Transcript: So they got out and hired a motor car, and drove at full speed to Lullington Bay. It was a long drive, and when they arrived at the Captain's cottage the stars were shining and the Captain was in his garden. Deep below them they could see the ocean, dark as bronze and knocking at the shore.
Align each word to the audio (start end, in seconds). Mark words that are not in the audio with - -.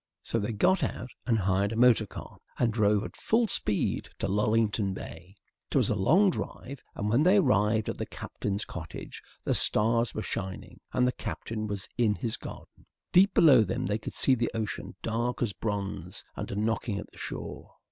So 0.23 0.39
they 0.39 0.51
got 0.51 0.83
out 0.83 1.11
and 1.27 1.37
hired 1.37 1.71
a 1.73 1.75
motor 1.75 2.07
car, 2.07 2.39
and 2.57 2.73
drove 2.73 3.03
at 3.03 3.15
full 3.15 3.45
speed 3.45 4.09
to 4.17 4.27
Lullington 4.27 4.95
Bay. 4.95 5.35
It 5.69 5.75
was 5.75 5.91
a 5.91 5.95
long 5.95 6.31
drive, 6.31 6.83
and 6.95 7.07
when 7.07 7.21
they 7.21 7.37
arrived 7.37 7.87
at 7.87 7.99
the 7.99 8.07
Captain's 8.07 8.65
cottage 8.65 9.21
the 9.43 9.53
stars 9.53 10.15
were 10.15 10.23
shining 10.23 10.79
and 10.91 11.05
the 11.05 11.11
Captain 11.11 11.67
was 11.67 11.87
in 11.99 12.15
his 12.15 12.35
garden. 12.35 12.87
Deep 13.11 13.35
below 13.35 13.61
them 13.61 13.85
they 13.85 13.99
could 13.99 14.15
see 14.15 14.33
the 14.33 14.49
ocean, 14.55 14.95
dark 15.03 15.39
as 15.43 15.53
bronze 15.53 16.25
and 16.35 16.57
knocking 16.57 16.97
at 16.97 17.11
the 17.11 17.17
shore. 17.19 17.75